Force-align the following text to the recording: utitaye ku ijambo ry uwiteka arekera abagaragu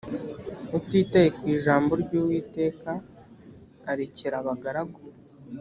utitaye 0.77 1.29
ku 1.37 1.43
ijambo 1.55 1.91
ry 2.03 2.11
uwiteka 2.21 2.91
arekera 3.91 4.35
abagaragu 4.41 4.99